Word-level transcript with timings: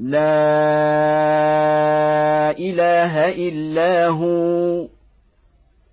لا 0.00 0.18
إله 2.50 3.28
إلا 3.28 4.08
هو 4.08 4.86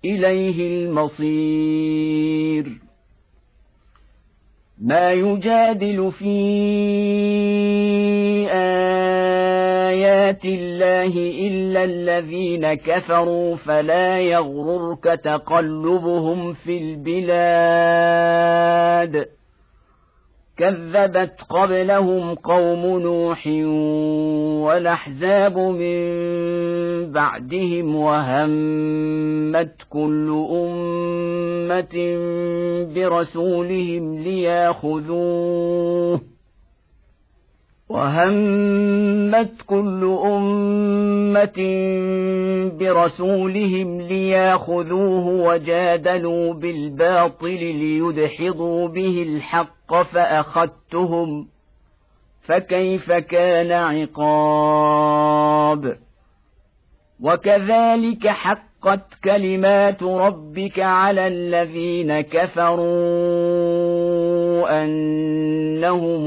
إليه 0.04 0.68
المصير. 0.68 2.72
ما 4.82 5.12
يجادل 5.12 6.12
في 6.12 6.36
آيات 9.90 10.44
الله 10.44 11.16
إلا 11.48 11.84
الذين 11.84 12.74
كفروا 12.74 13.56
فلا 13.56 14.20
يغررك 14.20 15.04
تقلبهم 15.04 16.52
في 16.52 16.78
البلاد. 16.78 17.36
كذبت 20.58 21.40
قبلهم 21.48 22.34
قوم 22.34 22.98
نوح 22.98 23.46
والأحزاب 24.66 25.58
من 25.58 26.06
بعدهم 27.12 27.96
وهمت 27.96 29.76
كل 29.90 30.46
أمة 30.50 31.96
برسولهم 32.94 34.18
ليأخذوه 34.18 36.20
وهمت 37.88 39.62
كل 39.66 40.18
أمة 40.24 41.58
برسولهم 42.78 44.00
لياخذوه 44.00 45.26
وجادلوا 45.26 46.54
بالباطل 46.54 47.58
ليدحضوا 47.58 48.88
به 48.88 49.22
الحق 49.22 50.02
فأخذتهم 50.02 51.48
فكيف 52.42 53.12
كان 53.12 53.72
عقاب؟ 53.72 55.26
وكذلك 57.20 58.28
حقت 58.28 59.14
كلمات 59.24 60.02
ربك 60.02 60.80
على 60.80 61.26
الذين 61.26 62.20
كفروا 62.20 62.86
أنهم 64.82 66.26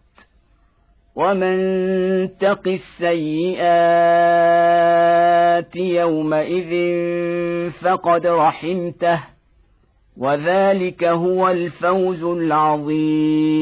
ومن 1.15 1.57
تق 2.37 2.67
السيئات 2.67 3.61
يومئذ 5.75 6.71
فقد 7.71 8.27
رحمته 8.27 9.23
وذلك 10.17 11.03
هو 11.03 11.49
الفوز 11.49 12.23
العظيم. 12.23 13.61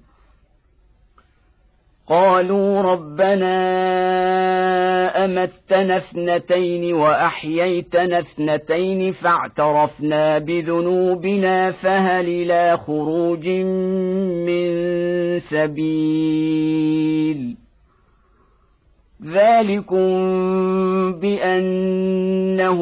قالوا 2.11 2.81
ربنا 2.81 3.55
أمتنا 5.25 5.97
اثنتين 5.97 6.93
وأحييتنا 6.93 8.19
اثنتين 8.19 9.13
فاعترفنا 9.13 10.37
بذنوبنا 10.37 11.71
فهل 11.71 12.25
إلى 12.27 12.77
خروج 12.77 13.49
من 14.47 14.69
سبيل؟ 15.39 16.81
ذلكم 19.25 20.11
بأنه 21.19 22.81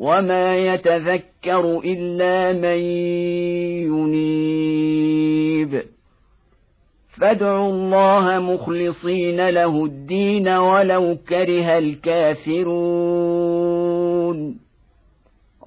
وما 0.00 0.56
يتذكر 0.56 1.78
الا 1.84 2.52
من 2.52 2.78
ينيب 3.92 5.82
فادعوا 7.20 7.72
الله 7.72 8.38
مخلصين 8.38 9.48
له 9.48 9.84
الدين 9.84 10.48
ولو 10.48 11.16
كره 11.28 11.78
الكافرون 11.78 13.10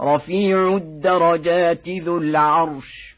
رفيع 0.01 0.75
الدرجات 0.75 1.89
ذو 1.89 2.17
العرش 2.17 3.17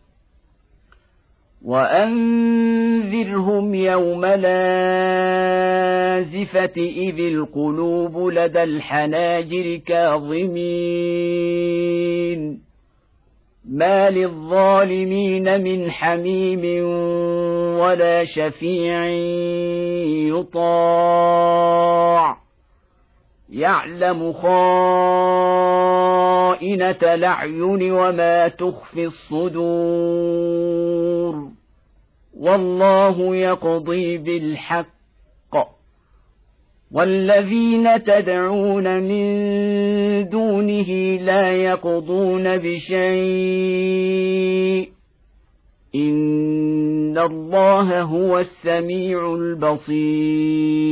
وانذرهم 1.65 3.75
يوم 3.75 4.25
لازفه 4.25 4.51
اذ 6.77 7.19
القلوب 7.19 8.17
لدى 8.17 8.63
الحناجر 8.63 9.81
كاظمين 9.87 11.41
ما 13.65 14.09
للظالمين 14.09 15.63
من 15.63 15.91
حميم 15.91 16.85
ولا 17.79 18.23
شفيع 18.23 19.05
يطاع 20.37 22.37
يعلم 23.49 24.33
خائنه 24.33 24.51
الاعين 27.01 27.91
وما 27.91 28.47
تخفي 28.47 29.03
الصدور 29.03 31.00
والله 32.41 33.35
يقضي 33.35 34.17
بالحق. 34.17 35.01
والذين 36.91 38.03
تدعون 38.03 38.99
من 38.99 40.29
دونه 40.29 41.17
لا 41.21 41.51
يقضون 41.51 42.57
بشيء. 42.57 44.01
إن 45.95 47.17
الله 47.17 48.01
هو 48.01 48.39
السميع 48.39 49.33
البصير. 49.33 50.91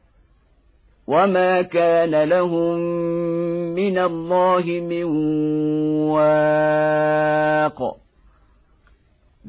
وما 1.11 1.61
كان 1.61 2.23
لهم 2.23 2.79
من 3.75 3.97
الله 3.97 4.63
من 4.63 5.03
واق 6.07 7.97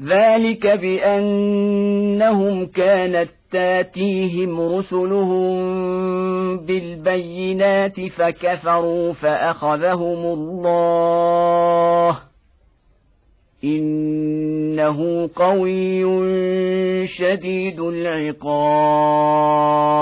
ذلك 0.08 0.66
بانهم 0.66 2.66
كانت 2.66 3.28
تاتيهم 3.52 4.60
رسلهم 4.60 5.56
بالبينات 6.58 8.00
فكفروا 8.00 9.12
فاخذهم 9.12 10.24
الله 10.24 12.18
انه 13.64 15.30
قوي 15.36 16.02
شديد 17.06 17.80
العقاب 17.80 20.01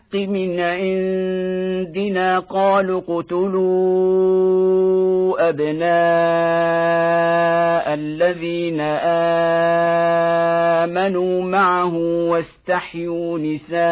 من 0.15 0.59
عندنا 0.59 2.39
قالوا 2.39 3.01
اقتلوا 3.01 4.41
أبناء 5.49 5.91
الذين 7.93 8.81
آمنوا 10.81 11.43
معه 11.43 11.95
واستحيوا 12.29 13.39
نساءهم 13.39 13.91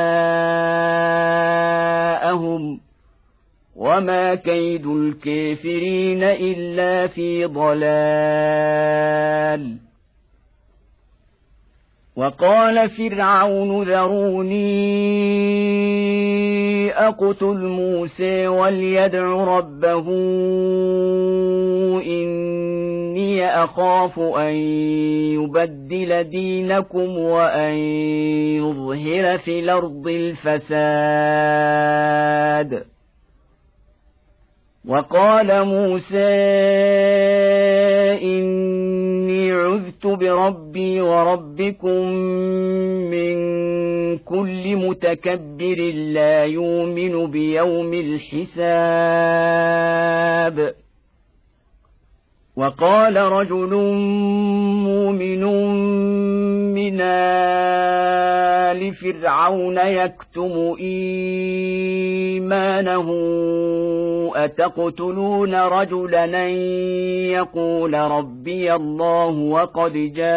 وما 3.75 4.35
كيد 4.35 4.85
الكافرين 4.85 6.23
إلا 6.23 7.07
في 7.07 7.45
ضلال 7.45 8.99
وقال 12.15 12.89
فرعون 12.89 13.83
ذروني 13.89 14.59
أقتل 16.91 17.57
موسى 17.57 18.47
وليدع 18.47 19.25
ربه 19.57 20.07
إني 22.05 23.45
أخاف 23.63 24.19
أن 24.19 24.53
يبدل 25.33 26.23
دينكم 26.23 27.17
وأن 27.17 27.73
يظهر 28.57 29.37
في 29.37 29.59
الأرض 29.59 30.07
الفساد. 30.07 30.59
وقال 34.89 35.65
موسى 35.65 36.17
إني 38.21 39.51
عذت 39.51 40.07
بربي 40.07 41.01
وربكم 41.01 42.07
من 43.13 43.37
كل 44.17 44.75
متكبر 44.75 45.91
لا 45.93 46.43
يؤمن 46.43 47.31
بيوم 47.31 47.93
الحساب. 47.93 48.79
وقال 52.59 53.17
رجل 53.17 53.73
مؤمن 54.83 55.43
من 56.73 57.01
آل 57.01 58.93
فرعون 58.93 59.77
يكتم 59.77 60.75
إيمانه 60.79 62.29
أتقتلون 64.35 65.55
رجلا 65.55 66.47
يقول 67.31 67.93
ربي 67.93 68.73
الله 68.75 69.29
وقد 69.29 69.93
جاءكم 69.93 70.29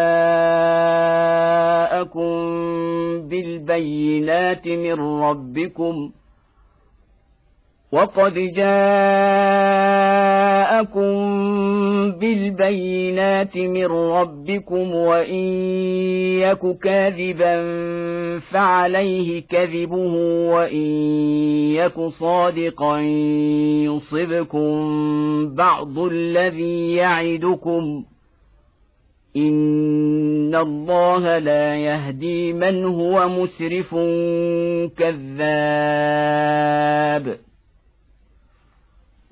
بالبينات 3.28 4.68
من 4.68 5.00
ربكم 5.22 6.10
ۖ؟ 6.18 6.21
وقد 7.92 8.34
جاءكم 8.34 8.72
بالبينات 12.10 13.56
من 13.56 13.86
ربكم 13.86 14.94
وان 14.94 15.34
يك 16.40 16.78
كاذبا 16.78 17.54
فعليه 18.38 19.42
كذبه 19.42 20.14
وان 20.52 20.76
يك 21.76 22.00
صادقا 22.00 23.00
يصبكم 23.84 24.74
بعض 25.54 25.98
الذي 25.98 26.94
يعدكم 26.94 28.04
ان 29.36 30.54
الله 30.54 31.38
لا 31.38 31.76
يهدي 31.76 32.52
من 32.52 32.84
هو 32.84 33.28
مسرف 33.28 33.94
كذاب 34.98 36.32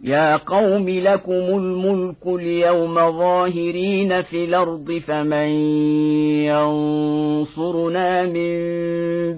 يا 0.04 0.36
قوم 0.36 0.88
لكم 0.88 1.32
الملك 1.32 2.26
اليوم 2.26 2.94
ظاهرين 2.94 4.22
في 4.22 4.44
الأرض 4.44 5.02
فمن 5.06 5.48
ينصرنا 6.48 8.22
من 8.22 8.60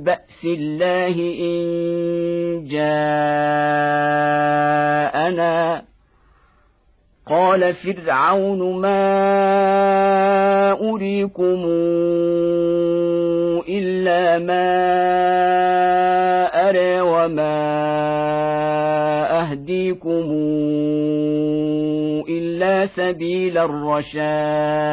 بأس 0.03 0.45
الله 0.45 1.17
إن 1.41 2.65
جاءنا 2.65 4.42
قال 7.33 7.75
فرعون 7.75 8.81
ما 8.81 9.03
أريكم 10.73 11.65
إلا 13.69 14.39
ما 14.39 14.69
أرى 16.69 17.01
وما 17.01 17.63
يهديكم 19.53 20.27
إلا 22.29 22.87
سبيل 22.87 23.59
الرشاد. 23.59 24.93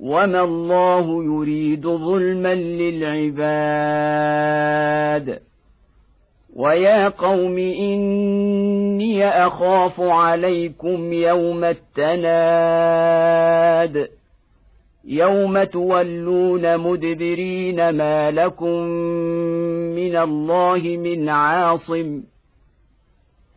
وما 0.00 0.44
الله 0.44 1.24
يريد 1.24 1.86
ظلما 1.86 2.54
للعباد 2.54 3.90
ويا 6.56 7.08
قوم 7.08 7.58
اني 7.58 9.28
اخاف 9.28 10.00
عليكم 10.00 11.12
يوم 11.12 11.64
التناد 11.64 13.40
يوم 15.04 15.64
تولون 15.64 16.78
مدبرين 16.78 17.90
ما 17.90 18.30
لكم 18.30 18.82
من 19.96 20.16
الله 20.16 20.96
من 20.96 21.28
عاصم 21.28 22.22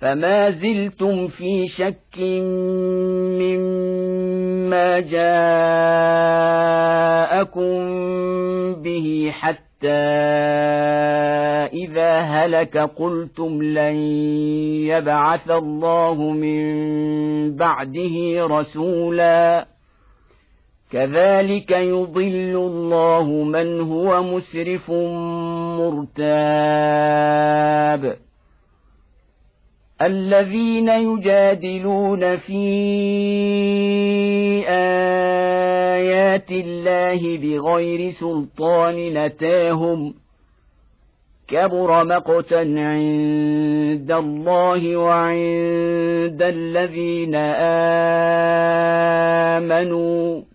فما 0.00 0.50
زلتم 0.50 1.28
في 1.28 1.66
شك 1.66 2.18
مما 3.40 5.00
جاءكم 5.00 5.30
به 8.82 9.30
حتى 9.32 9.88
إذا 11.72 12.20
هلك 12.20 12.78
قلتم 12.78 13.62
لن 13.62 13.94
يبعث 14.88 15.50
الله 15.50 16.30
من 16.30 16.62
بعده 17.56 18.46
رسولا. 18.46 19.66
كذلك 20.92 21.70
يضل 21.70 22.56
الله 22.56 23.24
من 23.42 23.80
هو 23.80 24.22
مسرف 24.22 24.90
مرتاب. 25.80 26.30
الذين 30.02 30.88
يجادلون 30.88 32.36
في 32.36 32.64
آيات 34.68 36.50
الله 36.50 37.36
بغير 37.38 38.10
سلطان 38.10 38.96
نتاهم 39.14 40.14
كبر 41.48 42.04
مقتا 42.04 42.56
عند 42.76 44.12
الله 44.12 44.96
وعند 44.96 46.42
الذين 46.42 47.34
آمنوا 49.56 50.49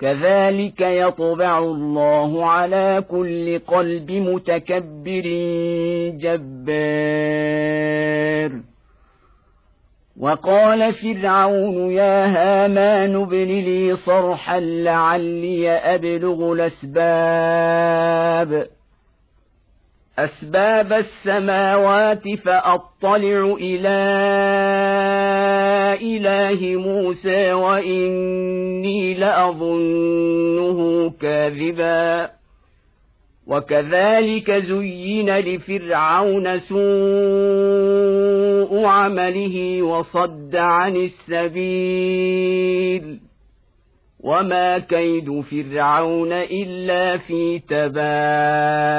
كذلك 0.00 0.80
يطبع 0.80 1.58
الله 1.58 2.46
على 2.46 3.04
كل 3.10 3.58
قلب 3.58 4.10
متكبر 4.10 5.22
جبار. 6.20 7.48
وقال 10.20 10.94
فرعون 10.94 11.90
يا 11.90 12.26
هامان 12.26 13.22
ابن 13.22 13.46
لي 13.46 13.96
صرحا 13.96 14.60
لعلي 14.60 15.70
أبلغ 15.70 16.52
الأسباب. 16.52 17.98
أسباب 20.18 20.92
السماوات 20.92 22.22
فأطلع 22.44 23.56
إلى 23.60 23.98
إله 26.02 26.76
موسى 26.76 27.52
وإني 27.52 29.14
لأظنه 29.14 31.10
كاذبا. 31.10 32.30
وكذلك 33.46 34.52
زين 34.52 35.38
لفرعون 35.38 36.58
سوء 36.58 36.78
عمله 38.84 39.82
وصد 39.82 40.56
عن 40.56 40.96
السبيل. 40.96 42.38
وما 44.20 44.78
كيد 44.78 45.40
فرعون 45.40 46.32
إلا 46.32 47.16
في 47.16 47.58
تباب. 47.58 48.98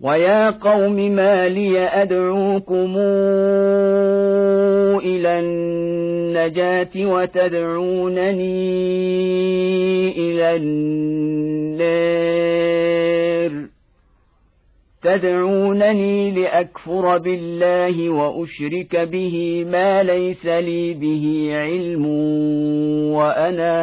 ويا 0.00 0.50
قوم 0.50 0.94
ما 0.94 1.48
لي 1.48 1.78
ادعوكم 1.78 2.96
إلى 4.98 5.40
النجاه 5.40 6.90
وتدعونني 6.96 8.48
إلى 10.18 10.56
النار 10.56 12.08
تدعونني 15.02 16.30
لأكفر 16.30 17.18
بالله 17.18 18.10
وأشرك 18.10 18.96
به 18.96 19.64
ما 19.64 20.02
ليس 20.02 20.46
لي 20.46 20.94
به 20.94 21.50
علم 21.52 22.06
وأنا 23.12 23.78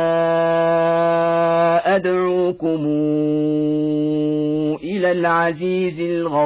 أدعوكم 1.96 2.86
إلى 4.84 5.12
العزيز 5.12 6.00
الغفار. 6.00 6.46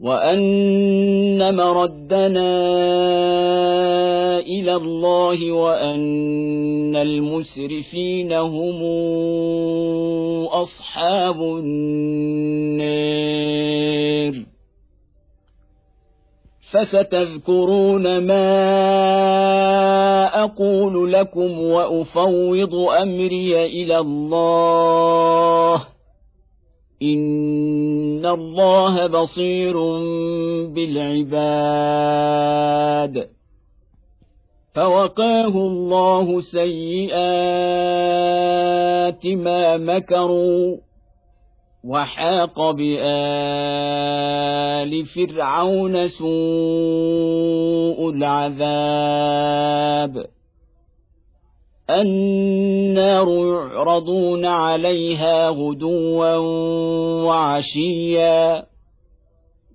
وان 0.00 1.56
مردنا 1.56 2.56
إلى 4.40 4.74
الله 4.74 5.52
وان 5.52 6.96
المسرفين 6.96 8.32
هم 8.32 8.82
اصحاب 10.52 11.42
النار 11.42 12.86
فستذكرون 16.70 18.18
ما 18.18 18.46
أقول 20.44 21.12
لكم 21.12 21.58
وافوض 21.60 22.74
امري 22.74 23.64
إلى 23.66 23.98
الله 23.98 25.95
ان 27.02 28.26
الله 28.26 29.06
بصير 29.06 29.76
بالعباد. 30.66 32.16
فوقاه 34.74 35.48
الله 35.48 36.40
سيئات 36.40 37.16
ما 39.26 39.76
مكروا 39.76 40.76
وحاق 41.84 42.70
بال 42.70 42.96
فرعون 45.06 46.08
سوء 46.08 46.30
العذاب. 48.10 49.36
النار 51.90 53.28
يعرضون 53.28 54.44
عليها 54.46 55.48
غدوا 55.48 56.36
وعشيا. 57.24 58.66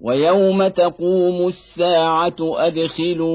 ويوم 0.02 0.68
تقوم 0.68 1.48
الساعة 1.48 2.36
أدخلوا 2.42 3.32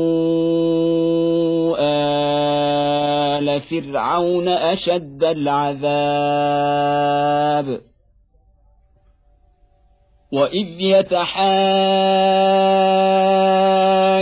آل 3.38 3.60
فرعون 3.60 4.48
أشد 4.48 5.24
العذاب. 5.24 6.26
وإذ 10.32 10.80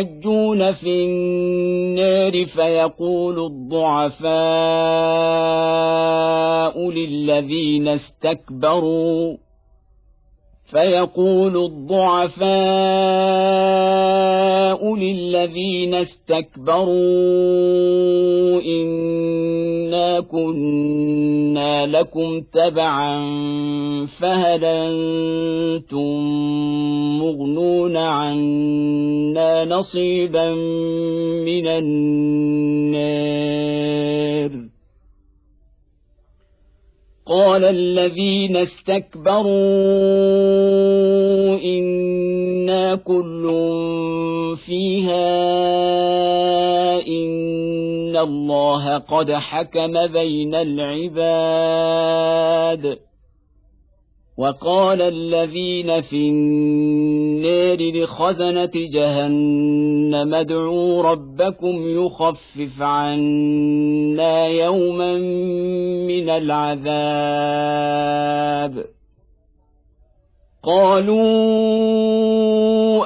يتحاجون 0.01 0.73
في 0.73 1.05
النار 1.05 2.47
فيقول 2.47 3.47
الضعفاء 3.47 4.35
للذين 6.91 7.89
استكبروا 7.89 9.37
فيقول 10.71 11.57
الضعفاء 11.57 12.45
للذين 14.97 15.95
استكبروا 15.95 16.95
إنا 18.63 20.21
كنا 20.21 21.87
لكم 21.87 22.41
تبعا 22.53 23.21
فهل 24.07 24.65
أنتم 24.65 26.21
مغنون 27.19 27.97
عنا 27.97 29.65
نصيبا 29.65 30.55
من 31.45 31.69
النار؟ 31.69 33.05
قال 37.27 37.65
الذين 37.65 38.57
استكبروا 38.57 39.45
إنا 41.65 42.95
كل 42.95 43.45
فيها 44.67 45.37
إن 47.07 48.17
الله 48.17 48.99
قد 48.99 49.31
حكم 49.33 50.07
بين 50.07 50.55
العباد. 50.55 51.45
وقال 54.39 55.03
الذين 55.03 56.01
في 56.01 56.17
النار 56.17 57.14
لخزنه 57.81 58.71
جهنم. 58.75 60.35
ادعوا 60.35 61.03
ربكم 61.03 62.05
يخفف 62.05 62.83
عنا 62.83 64.47
يوما 64.47 65.19
من 66.07 66.31
العذاب. 66.31 66.85
قالوا 70.63 71.25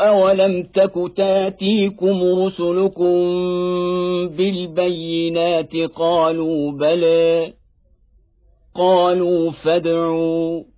أولم 0.09 0.63
تك 0.63 0.93
تأتيكم 1.17 2.23
رسلكم 2.23 3.19
بالبينات؟ 4.29 5.77
قالوا 5.77 6.73
بلى. 6.73 7.53
قالوا 8.75 9.51
فادعوا. 9.51 10.78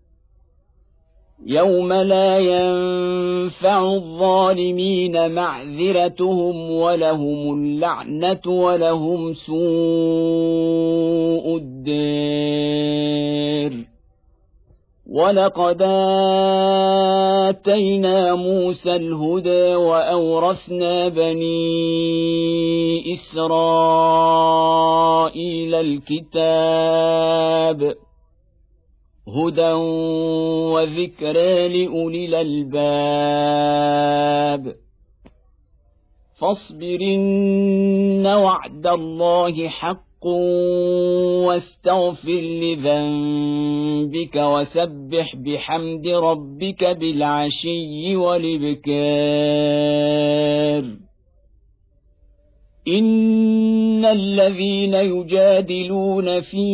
يوم 1.45 1.93
لا 1.93 2.39
ينفع 2.39 3.81
الظالمين 3.93 5.31
معذرتهم 5.31 6.71
ولهم 6.71 7.53
اللعنه 7.53 8.41
ولهم 8.47 9.33
سوء 9.33 9.57
الدير 11.57 13.01
ولقد 15.09 15.81
اتينا 17.49 18.35
موسى 18.35 18.95
الهدى 18.95 19.75
واورثنا 19.75 21.07
بني 21.07 21.53
اسرائيل 23.13 24.45
الكتاب 25.75 27.41
هدى 29.35 29.71
وذكرى 30.73 31.67
لاولي 31.67 32.25
الالباب 32.25 33.83
فاصبرن 36.39 38.27
وعد 38.27 38.87
الله 38.87 39.67
حق 39.67 40.25
واستغفر 41.45 42.41
لذنبك 42.61 44.35
وسبح 44.35 45.35
بحمد 45.35 46.07
ربك 46.07 46.83
بالعشي 46.83 48.15
والابكار 48.15 49.51
ان 52.87 54.05
الذين 54.05 54.93
يجادلون 54.93 56.41
في 56.41 56.67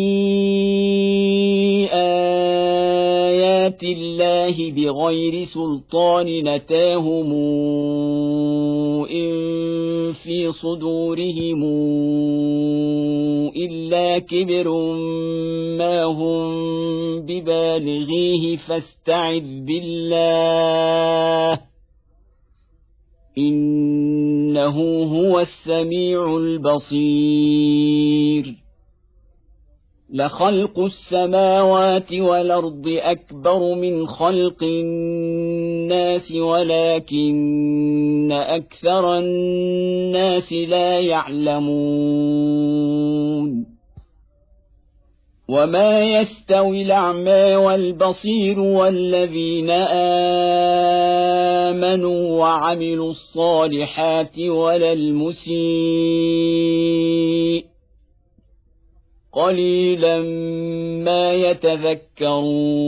ايات 1.93 3.83
الله 3.83 4.71
بغير 4.71 5.43
سلطان 5.43 6.55
نتاهم 6.55 7.31
ان 9.11 10.13
في 10.13 10.51
صدورهم 10.51 11.63
الا 13.55 14.19
كبر 14.19 14.69
ما 15.77 16.03
هم 16.03 16.51
ببالغيه 17.21 18.57
فاستعذ 18.57 19.41
بالله 19.41 21.59
إنه 23.37 25.03
هو 25.03 25.39
السميع 25.39 26.37
البصير. 26.37 27.77
لخلق 30.13 30.79
السماوات 30.79 32.13
والأرض 32.13 32.83
أكبر 32.87 33.75
من 33.75 34.07
خلق 34.07 34.63
الناس 34.63 36.31
ولكن 36.35 38.31
أكثر 38.31 39.17
الناس 39.17 40.53
لا 40.53 40.99
يعلمون. 40.99 41.77
وما 45.49 46.03
يستوي 46.03 46.81
الاعمى 46.81 47.55
والبصير 47.55 48.59
والذين 48.59 49.69
امنوا 51.69 52.39
وعملوا 52.39 53.09
الصالحات 53.09 54.39
ولا 54.39 54.93
المسيء 54.93 55.57
قليلا 59.33 60.21
ما 61.03 61.33
يتذكرون 61.33 62.87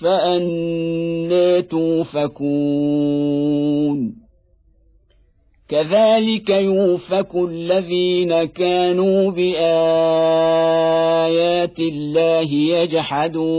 فأنى 0.00 1.62
توفكون 1.62 3.08
كذلك 5.68 6.50
يوفك 6.50 7.34
الذين 7.34 8.44
كانوا 8.44 9.30
بآيات 9.30 9.68
الله 11.78 12.52
يجحدون 12.52 13.58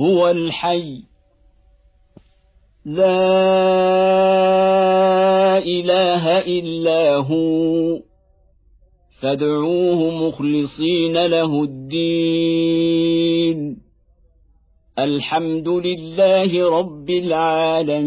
هو 0.00 0.28
الحي. 0.28 1.02
لا 2.84 3.18
إله 5.58 6.38
إلا 6.38 7.16
هو. 7.16 8.00
فادعوه 9.22 10.26
مخلصين 10.28 11.26
له 11.26 11.62
الدين. 11.62 12.96
الحمد 14.98 15.68
لله 15.68 16.78
رب 16.78 17.10
العالمين. 17.10 18.06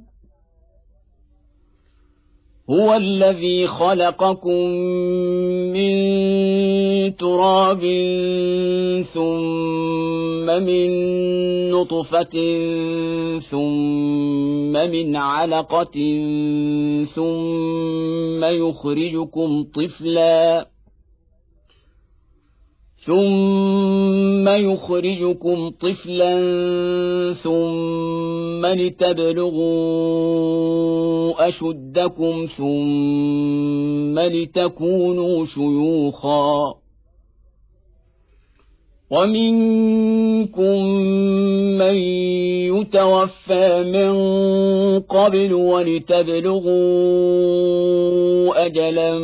هو 2.71 2.93
الذي 2.93 3.67
خلقكم 3.67 4.65
من 5.75 5.91
تراب 7.15 7.81
ثم 9.13 10.45
من 10.63 10.89
نطفة 11.71 12.35
ثم 13.39 14.71
من 14.71 15.15
علقة 15.15 15.97
ثم 17.15 18.43
يخرجكم 18.43 19.63
طفلا 19.75 20.67
ثم 23.05 24.47
يخرجكم 24.47 25.69
طفلا 25.69 26.33
ثم 27.33 28.65
لتبلغوا 28.65 29.71
اشدكم 31.47 32.45
ثم 32.57 34.19
لتكونوا 34.19 35.45
شيوخا 35.45 36.80
ومنكم 39.11 40.85
من 41.77 41.95
يتوفى 42.71 43.83
من 43.83 44.13
قبل 44.99 45.53
ولتبلغوا 45.53 46.71
اجلا 48.65 49.19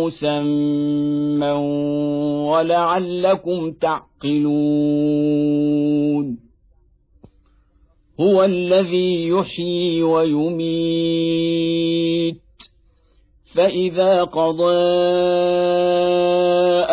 مسمى 0.00 1.50
ولعلكم 2.50 3.72
تعقلون 3.72 4.38
هو 8.20 8.44
الذي 8.44 9.28
يحيي 9.28 10.02
ويميت 10.02 11.28
فإذا 13.54 14.24
قضى 14.24 14.74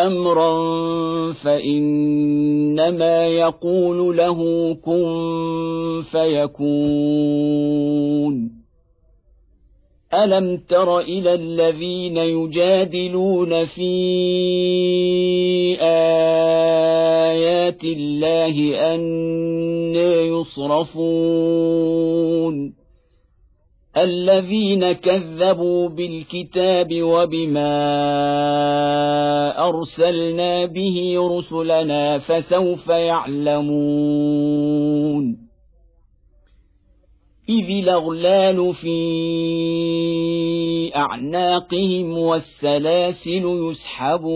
أمرا 0.06 0.52
فإنما 1.32 3.26
يقول 3.26 4.16
له 4.16 4.74
كن 4.74 6.02
فيكون. 6.10 7.46
ألم 10.14 10.56
تر 10.56 10.98
إلى 10.98 11.34
الذين 11.34 12.16
يجادلون 12.16 13.64
في 13.64 13.96
آيات 15.80 17.84
الله 17.84 18.94
ان 18.94 19.00
يصرفون؟ 20.76 22.75
الذين 23.96 24.92
كذبوا 24.92 25.88
بالكتاب 25.88 27.02
وبما 27.02 27.68
أرسلنا 29.68 30.64
به 30.64 31.16
رسلنا 31.18 32.18
فسوف 32.18 32.88
يعلمون. 32.88 34.16
إذ 37.48 37.70
الأغلال 37.70 38.74
في 38.74 38.96
أعناقهم 40.96 42.18
والسلاسل 42.18 43.44
يسحبون. 43.70 44.26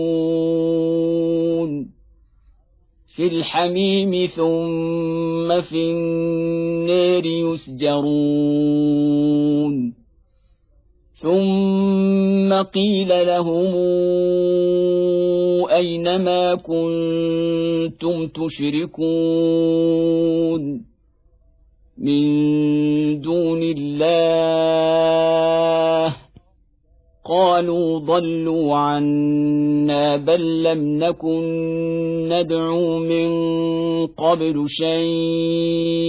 في 3.15 3.27
الحميم 3.27 4.25
ثم 4.25 5.61
في 5.61 5.91
النار 5.91 7.25
يسجرون. 7.25 8.41
ثم 11.13 12.53
قيل 12.53 13.27
لهم 13.27 13.75
أين 15.69 16.15
ما 16.23 16.55
كنتم 16.55 18.27
تشركون؟ 18.27 19.81
من 21.97 23.21
دون 23.21 23.63
الله 23.63 25.01
قالوا 27.25 27.99
ضلوا 27.99 28.75
عنا 28.75 30.15
بل 30.15 30.63
لم 30.63 31.03
نكن 31.03 31.43
ندعو 32.29 32.99
من 32.99 33.31
قبل 34.07 34.65
شيئا. 34.67 36.01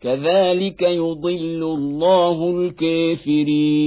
كذلك 0.00 0.82
يضل 0.82 1.62
الله 1.62 2.50
الكافرين. 2.50 3.86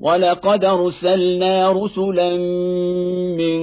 ولقد 0.00 0.64
أرسلنا 0.64 1.72
رسلا 1.72 2.36
من 3.36 3.60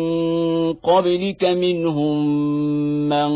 قبلك 0.74 1.44
منهم 1.44 2.26
من 3.10 3.30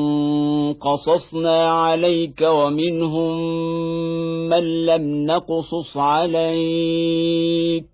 قصصنا 0.73 1.71
عليك 1.71 2.41
ومنهم 2.41 3.37
من 4.49 4.85
لم 4.85 5.25
نقصص 5.25 5.97
عليك 5.97 7.85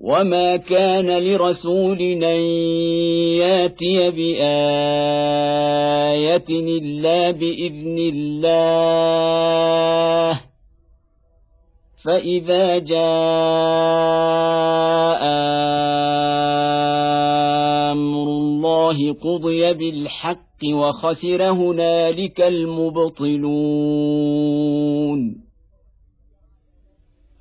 وما 0.00 0.56
كان 0.56 1.18
لرسول 1.18 2.00
أن 2.00 2.40
يأتي 3.38 4.10
بآية 4.10 4.42
إلا 6.50 7.30
بإذن 7.30 7.98
الله 7.98 8.92
فإذا 12.04 12.78
جاء 12.78 13.02
أمر 17.92 18.22
الله 18.22 19.12
قضي 19.12 19.74
بالحق 19.74 20.64
وخسر 20.74 21.50
هنالك 21.50 22.40
المبطلون 22.40 23.92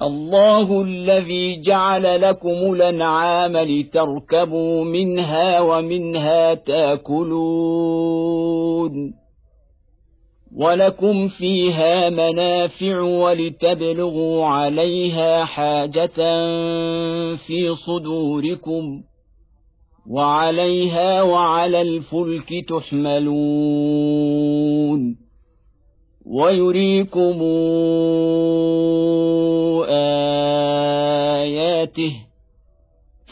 الله 0.02 0.82
الذي 0.82 1.62
جعل 1.62 2.22
لكم 2.22 2.74
الانعام 2.74 3.58
لتركبوا 3.58 4.84
منها 4.84 5.62
ومنها 5.62 6.54
تاكلون 6.54 8.02
ولكم 10.56 11.28
فيها 11.28 12.10
منافع 12.10 13.02
ولتبلغوا 13.02 14.46
عليها 14.46 15.46
حاجة 15.46 16.06
في 17.36 17.76
صدوركم 17.88 19.04
وعليها 20.10 21.22
وعلى 21.22 21.82
الفلك 21.82 22.50
تحملون 22.70 24.02
ويريكم 26.26 27.42
اياته 31.42 32.14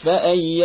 فاي 0.04 0.64